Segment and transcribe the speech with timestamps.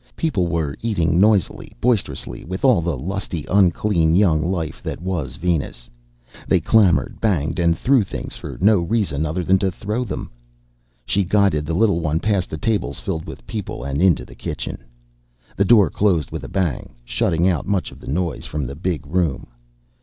[0.15, 5.91] People were eating noisily, boisterously, with all the lusty, unclean young life that was Venus.
[6.47, 10.31] They clamored, banged and threw things for no reason other than to throw them.
[11.05, 14.83] She guided the little one past the tables filled with people and into the kitchen.
[15.55, 19.05] The door closed with a bang, shutting out much of the noise from the big
[19.05, 19.49] room.